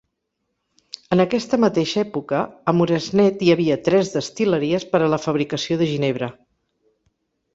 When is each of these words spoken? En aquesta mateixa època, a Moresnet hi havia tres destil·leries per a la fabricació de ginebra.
En 1.15 1.19
aquesta 1.25 1.59
mateixa 1.63 1.99
època, 2.03 2.39
a 2.71 2.75
Moresnet 2.77 3.45
hi 3.47 3.53
havia 3.55 3.77
tres 3.89 4.11
destil·leries 4.15 4.89
per 4.95 5.01
a 5.01 5.11
la 5.15 5.23
fabricació 5.29 5.81
de 5.83 5.91
ginebra. 5.93 6.31